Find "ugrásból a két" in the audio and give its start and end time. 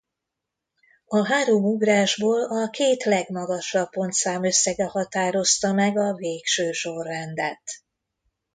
1.63-3.03